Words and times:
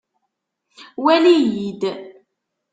Wali-yi-d. 1.03 1.81